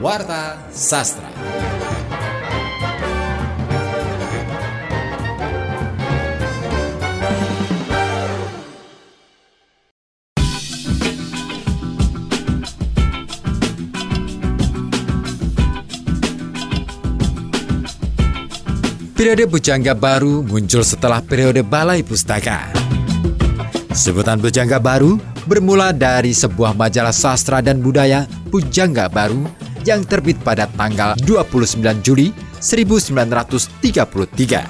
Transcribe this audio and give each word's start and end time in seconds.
Warta 0.00 0.56
Sastra. 0.72 1.28
Periode 19.12 19.44
Bujangga 19.44 19.92
Baru 19.92 20.40
muncul 20.40 20.80
setelah 20.80 21.20
periode 21.20 21.60
Balai 21.60 22.00
Pustaka. 22.00 22.72
Sebutan 23.92 24.40
Bujangga 24.40 24.80
Baru 24.80 25.20
bermula 25.44 25.92
dari 25.92 26.32
sebuah 26.32 26.72
majalah 26.72 27.12
sastra 27.12 27.60
dan 27.60 27.84
budaya 27.84 28.24
Bujangga 28.48 29.12
Baru 29.12 29.59
yang 29.84 30.04
terbit 30.04 30.36
pada 30.42 30.66
tanggal 30.74 31.14
29 31.22 32.04
Juli 32.04 32.32
1933. 32.60 34.64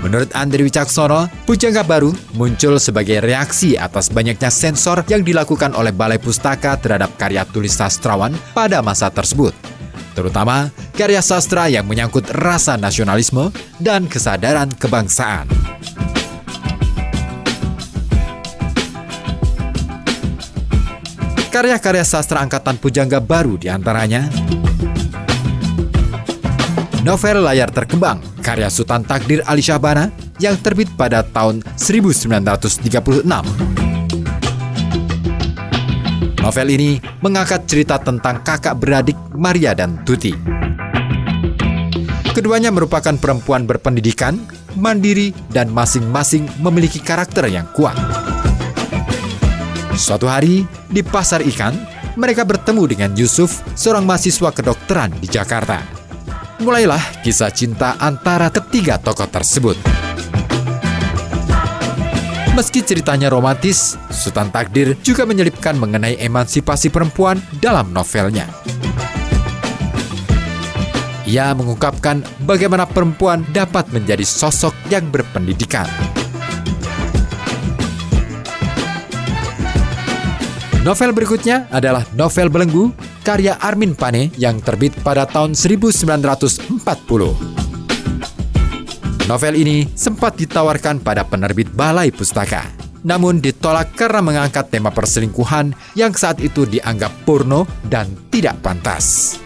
Menurut 0.00 0.32
Andri 0.34 0.66
Wicaksono, 0.66 1.30
Pujangga 1.46 1.86
Baru 1.86 2.10
muncul 2.34 2.82
sebagai 2.82 3.22
reaksi 3.22 3.78
atas 3.78 4.10
banyaknya 4.10 4.50
sensor 4.50 5.06
yang 5.06 5.22
dilakukan 5.22 5.70
oleh 5.76 5.94
Balai 5.94 6.18
Pustaka 6.18 6.74
terhadap 6.80 7.14
karya 7.14 7.46
tulis 7.46 7.78
sastrawan 7.78 8.34
pada 8.50 8.82
masa 8.82 9.06
tersebut 9.06 9.54
terutama 10.20 10.68
karya 10.92 11.24
sastra 11.24 11.72
yang 11.72 11.88
menyangkut 11.88 12.28
rasa 12.34 12.76
nasionalisme 12.76 13.48
dan 13.80 14.04
kesadaran 14.04 14.68
kebangsaan. 14.76 15.48
Karya-karya 21.50 22.06
sastra 22.06 22.46
angkatan 22.46 22.78
Pujangga 22.78 23.18
baru 23.18 23.58
di 23.58 23.66
antaranya 23.66 24.30
Novel 27.02 27.42
Layar 27.42 27.74
Terkembang, 27.74 28.22
karya 28.38 28.70
Sultan 28.70 29.02
Takdir 29.02 29.42
Ali 29.50 29.58
Syahbana 29.58 30.14
yang 30.38 30.54
terbit 30.62 30.86
pada 30.94 31.26
tahun 31.26 31.66
1936. 31.74 33.26
Novel 36.38 36.68
ini 36.70 37.02
mengangkat 37.18 37.66
cerita 37.66 37.98
tentang 37.98 38.46
kakak 38.46 38.78
beradik 38.78 39.18
Maria 39.34 39.74
dan 39.74 40.06
Tuti. 40.06 40.30
Keduanya 42.30 42.70
merupakan 42.70 43.18
perempuan 43.18 43.66
berpendidikan, 43.66 44.38
mandiri, 44.78 45.34
dan 45.50 45.66
masing-masing 45.74 46.46
memiliki 46.62 47.02
karakter 47.02 47.50
yang 47.50 47.66
kuat. 47.74 47.98
Suatu 49.98 50.30
hari, 50.30 50.64
di 50.90 51.06
pasar 51.06 51.40
ikan, 51.46 51.72
mereka 52.18 52.42
bertemu 52.42 52.82
dengan 52.90 53.10
Yusuf, 53.14 53.62
seorang 53.78 54.02
mahasiswa 54.04 54.50
kedokteran 54.50 55.14
di 55.22 55.30
Jakarta. 55.30 55.80
Mulailah 56.60 57.24
kisah 57.24 57.48
cinta 57.48 57.96
antara 57.96 58.52
ketiga 58.52 59.00
tokoh 59.00 59.30
tersebut. 59.30 59.78
Meski 62.52 62.84
ceritanya 62.84 63.32
romantis, 63.32 63.96
Sultan 64.12 64.52
Takdir 64.52 64.98
juga 65.00 65.24
menyelipkan 65.24 65.78
mengenai 65.78 66.20
emansipasi 66.20 66.92
perempuan 66.92 67.40
dalam 67.62 67.94
novelnya. 67.94 68.44
Ia 71.30 71.54
mengungkapkan 71.54 72.26
bagaimana 72.42 72.90
perempuan 72.90 73.46
dapat 73.54 73.88
menjadi 73.94 74.26
sosok 74.26 74.74
yang 74.90 75.08
berpendidikan. 75.14 75.86
Novel 80.80 81.12
berikutnya 81.12 81.68
adalah 81.68 82.08
novel 82.16 82.48
Belenggu 82.48 82.88
karya 83.20 83.52
Armin 83.60 83.92
Pane 83.92 84.32
yang 84.40 84.64
terbit 84.64 84.96
pada 85.04 85.28
tahun 85.28 85.52
1940. 85.52 86.80
Novel 89.28 89.54
ini 89.60 89.84
sempat 89.92 90.40
ditawarkan 90.40 91.04
pada 91.04 91.28
penerbit 91.28 91.68
Balai 91.68 92.08
Pustaka, 92.08 92.64
namun 93.04 93.44
ditolak 93.44 93.92
karena 93.92 94.24
mengangkat 94.24 94.72
tema 94.72 94.88
perselingkuhan 94.88 95.76
yang 96.00 96.16
saat 96.16 96.40
itu 96.40 96.64
dianggap 96.64 97.12
porno 97.28 97.68
dan 97.84 98.16
tidak 98.32 98.56
pantas. 98.64 99.36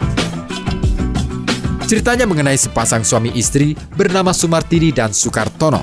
Ceritanya 1.91 2.31
mengenai 2.31 2.55
sepasang 2.55 3.03
suami 3.03 3.34
istri 3.34 3.75
bernama 3.75 4.31
Sumartini 4.31 4.94
dan 4.94 5.11
Sukartono. 5.11 5.83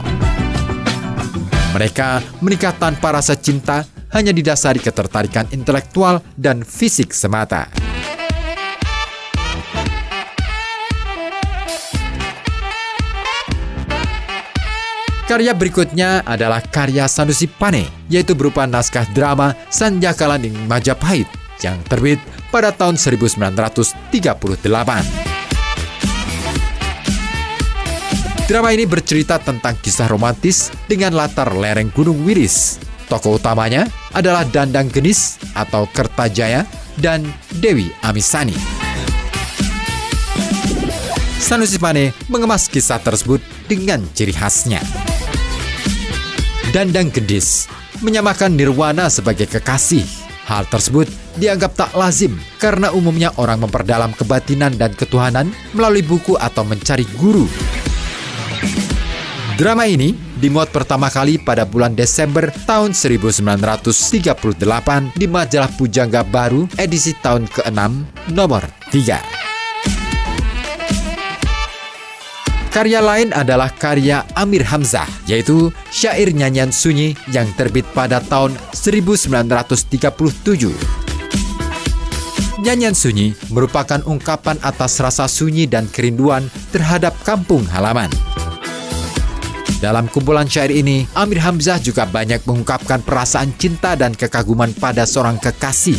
Mereka 1.75 2.39
menikah 2.39 2.71
tanpa 2.71 3.19
rasa 3.19 3.35
cinta 3.35 3.83
hanya 4.11 4.35
didasari 4.35 4.79
ketertarikan 4.79 5.47
intelektual 5.51 6.23
dan 6.35 6.63
fisik 6.63 7.11
semata. 7.15 7.67
Karya 15.31 15.55
berikutnya 15.55 16.27
adalah 16.27 16.59
karya 16.59 17.07
Sanusi 17.07 17.47
Pane, 17.47 17.87
yaitu 18.11 18.35
berupa 18.35 18.67
naskah 18.67 19.07
drama 19.15 19.55
Sanjakalan 19.71 20.43
di 20.43 20.51
Majapahit 20.67 21.23
yang 21.63 21.79
terbit 21.87 22.19
pada 22.51 22.75
tahun 22.75 22.99
1938. 22.99 24.11
Drama 28.51 28.75
ini 28.75 28.83
bercerita 28.83 29.39
tentang 29.39 29.79
kisah 29.79 30.11
romantis 30.11 30.67
dengan 30.83 31.15
latar 31.15 31.55
lereng 31.55 31.87
Gunung 31.95 32.27
Wiris. 32.27 32.90
Tokoh 33.11 33.43
utamanya 33.43 33.91
adalah 34.15 34.47
Dandang 34.47 34.87
Genis 34.87 35.35
atau 35.51 35.83
Kertajaya 35.91 36.63
dan 36.95 37.27
Dewi 37.59 37.91
Amisani. 38.07 38.55
Sanusi 41.35 41.75
Pane 41.75 42.15
mengemas 42.31 42.71
kisah 42.71 43.03
tersebut 43.03 43.43
dengan 43.67 43.99
ciri 44.15 44.31
khasnya. 44.31 44.79
Dandang 46.71 47.11
Gendis 47.11 47.67
menyamakan 47.99 48.55
Nirwana 48.55 49.11
sebagai 49.11 49.43
kekasih. 49.51 50.07
Hal 50.47 50.63
tersebut 50.71 51.11
dianggap 51.35 51.75
tak 51.75 51.91
lazim 51.99 52.39
karena 52.63 52.95
umumnya 52.95 53.35
orang 53.35 53.59
memperdalam 53.59 54.15
kebatinan 54.15 54.79
dan 54.79 54.95
ketuhanan 54.95 55.51
melalui 55.75 55.99
buku 55.99 56.39
atau 56.39 56.63
mencari 56.63 57.03
guru. 57.19 57.43
Drama 59.59 59.83
ini 59.83 60.30
dimuat 60.41 60.73
pertama 60.73 61.13
kali 61.13 61.37
pada 61.37 61.69
bulan 61.69 61.93
Desember 61.93 62.49
tahun 62.65 62.97
1938 62.97 63.85
di 65.13 65.29
majalah 65.29 65.69
Pujangga 65.77 66.25
Baru 66.25 66.65
edisi 66.81 67.13
tahun 67.13 67.45
ke-6 67.45 67.79
nomor 68.33 68.65
3. 68.89 69.41
Karya 72.71 73.03
lain 73.03 73.35
adalah 73.35 73.67
karya 73.67 74.23
Amir 74.31 74.63
Hamzah, 74.63 75.03
yaitu 75.27 75.75
syair 75.91 76.31
nyanyian 76.31 76.71
sunyi 76.71 77.19
yang 77.29 77.45
terbit 77.59 77.83
pada 77.91 78.23
tahun 78.23 78.55
1937. 78.73 80.71
Nyanyian 82.63 82.95
sunyi 82.95 83.35
merupakan 83.51 83.99
ungkapan 84.07 84.55
atas 84.63 85.03
rasa 85.03 85.27
sunyi 85.27 85.67
dan 85.67 85.91
kerinduan 85.91 86.47
terhadap 86.71 87.11
kampung 87.27 87.67
halaman. 87.67 88.07
Dalam 89.81 90.05
kumpulan 90.13 90.45
syair 90.45 90.69
ini, 90.69 91.09
Amir 91.17 91.41
Hamzah 91.41 91.81
juga 91.81 92.05
banyak 92.05 92.45
mengungkapkan 92.45 93.01
perasaan 93.01 93.49
cinta 93.57 93.97
dan 93.97 94.13
kekaguman 94.13 94.77
pada 94.77 95.09
seorang 95.09 95.41
kekasih. 95.41 95.97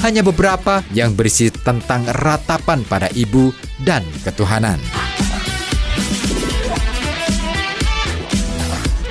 Hanya 0.00 0.24
beberapa 0.24 0.80
yang 0.96 1.12
berisi 1.12 1.52
tentang 1.52 2.08
ratapan 2.24 2.80
pada 2.88 3.12
ibu 3.12 3.52
dan 3.84 4.00
ketuhanan. 4.24 4.80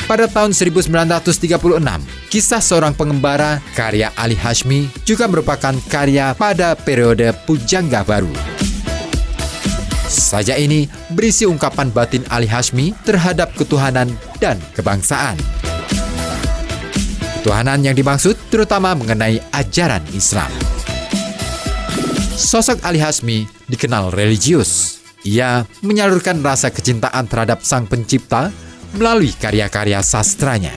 Pada 0.09 0.25
tahun 0.25 0.57
1936, 0.57 1.61
kisah 2.33 2.65
seorang 2.65 2.97
pengembara 2.97 3.61
karya 3.77 4.09
Ali 4.17 4.33
Hashmi 4.33 4.89
juga 5.05 5.29
merupakan 5.29 5.77
karya 5.93 6.33
pada 6.33 6.73
periode 6.73 7.29
Pujangga 7.45 8.01
Baru. 8.01 8.33
Saja 10.09 10.57
ini 10.57 10.89
berisi 11.13 11.45
ungkapan 11.45 11.93
batin 11.93 12.25
Ali 12.33 12.49
Hashmi 12.49 12.97
terhadap 13.05 13.53
ketuhanan 13.53 14.09
dan 14.41 14.57
kebangsaan. 14.73 15.37
Ketuhanan 17.39 17.85
yang 17.85 17.93
dimaksud 17.93 18.33
terutama 18.49 18.97
mengenai 18.97 19.37
ajaran 19.53 20.01
Islam. 20.17 20.49
Sosok 22.33 22.81
Ali 22.81 22.97
Hashmi 22.97 23.45
dikenal 23.69 24.09
religius. 24.09 24.97
Ia 25.21 25.69
menyalurkan 25.85 26.41
rasa 26.41 26.73
kecintaan 26.73 27.29
terhadap 27.29 27.61
sang 27.61 27.85
pencipta 27.85 28.49
melalui 28.97 29.29
karya-karya 29.37 30.01
sastranya. 30.01 30.73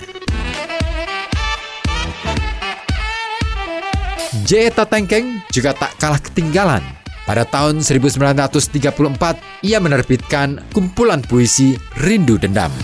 J. 4.44 4.68
Tengkeng 4.76 5.40
juga 5.48 5.72
tak 5.72 5.96
kalah 5.96 6.20
ketinggalan. 6.20 7.01
Pada 7.22 7.46
tahun 7.46 7.86
1934, 7.86 9.62
ia 9.62 9.78
menerbitkan 9.78 10.58
kumpulan 10.74 11.22
puisi 11.22 11.78
Rindu 12.02 12.34
Dendam. 12.34 12.74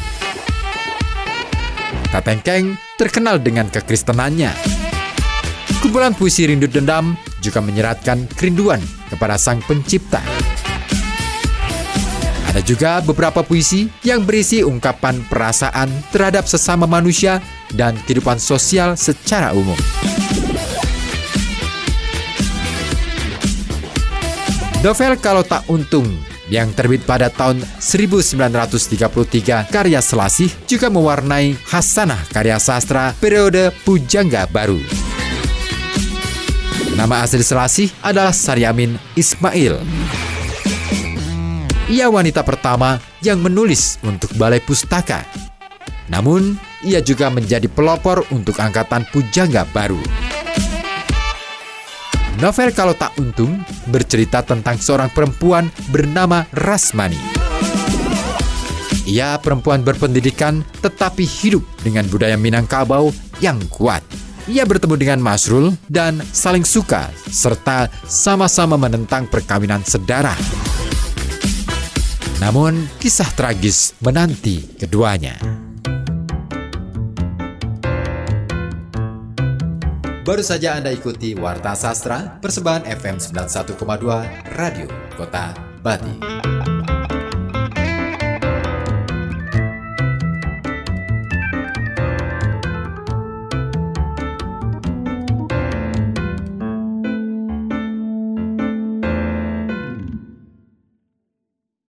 Tatengkeng 2.08 2.78
terkenal 2.94 3.42
dengan 3.42 3.66
kekristenannya. 3.66 4.54
Kumpulan 5.82 6.14
puisi 6.14 6.46
Rindu 6.46 6.70
Dendam 6.70 7.18
juga 7.42 7.58
menyeratkan 7.58 8.30
kerinduan 8.38 8.78
kepada 9.10 9.34
sang 9.34 9.58
pencipta. 9.66 10.22
Ada 12.48 12.64
juga 12.64 13.04
beberapa 13.04 13.44
puisi 13.44 13.92
yang 14.06 14.24
berisi 14.24 14.64
ungkapan 14.64 15.20
perasaan 15.28 15.92
terhadap 16.08 16.48
sesama 16.48 16.88
manusia 16.88 17.44
dan 17.76 17.92
kehidupan 18.08 18.40
sosial 18.40 18.96
secara 18.96 19.52
umum. 19.52 19.76
Novel 24.78 25.18
Kalau 25.18 25.42
Tak 25.42 25.66
Untung 25.74 26.06
yang 26.46 26.70
terbit 26.70 27.02
pada 27.02 27.26
tahun 27.26 27.66
1933 27.82 29.74
karya 29.74 29.98
Selasih 29.98 30.54
juga 30.70 30.86
mewarnai 30.86 31.58
hasanah 31.66 32.22
karya 32.30 32.62
sastra 32.62 33.10
periode 33.18 33.74
Pujangga 33.82 34.46
Baru. 34.46 34.78
Nama 36.94 37.26
asli 37.26 37.42
Selasih 37.42 37.90
adalah 38.06 38.30
Saryamin 38.30 38.94
Ismail. 39.18 39.82
Ia 41.90 42.06
wanita 42.06 42.46
pertama 42.46 43.02
yang 43.18 43.42
menulis 43.42 43.98
untuk 44.06 44.30
Balai 44.38 44.62
Pustaka. 44.62 45.26
Namun, 46.06 46.54
ia 46.86 47.02
juga 47.02 47.34
menjadi 47.34 47.66
pelopor 47.66 48.22
untuk 48.30 48.54
angkatan 48.62 49.02
Pujangga 49.10 49.66
Baru. 49.74 49.98
Novel 52.38 52.70
Kalau 52.70 52.94
Tak 52.94 53.18
Untung 53.18 53.58
bercerita 53.90 54.46
tentang 54.46 54.78
seorang 54.78 55.10
perempuan 55.10 55.66
bernama 55.90 56.46
Rasmani. 56.54 57.18
Ia 59.10 59.42
perempuan 59.42 59.82
berpendidikan 59.82 60.62
tetapi 60.78 61.26
hidup 61.26 61.66
dengan 61.82 62.06
budaya 62.06 62.38
Minangkabau 62.38 63.10
yang 63.42 63.58
kuat. 63.66 64.06
Ia 64.46 64.62
bertemu 64.62 64.94
dengan 64.94 65.18
Masrul 65.18 65.74
dan 65.90 66.22
saling 66.30 66.62
suka 66.62 67.10
serta 67.26 67.90
sama-sama 68.06 68.78
menentang 68.78 69.26
perkawinan 69.26 69.82
sedara. 69.82 70.32
Namun 72.38 72.86
kisah 73.02 73.28
tragis 73.34 73.98
menanti 73.98 74.62
keduanya. 74.78 75.67
Baru 80.28 80.44
saja 80.44 80.76
Anda 80.76 80.92
ikuti 80.92 81.32
Warta 81.32 81.72
Sastra, 81.72 82.36
persembahan 82.44 82.84
FM 82.84 83.16
91,2 83.16 83.80
Radio 84.60 84.84
Kota 85.16 85.56
Bati. 85.80 86.57